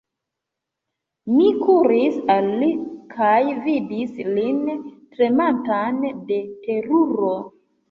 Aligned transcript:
Mi 1.33 1.49
kuris 1.67 2.17
al 2.37 2.47
li 2.63 2.71
kaj 3.13 3.37
vidis 3.67 4.17
lin 4.39 4.59
tremantan 4.81 6.03
de 6.33 6.43
teruro. 6.67 7.33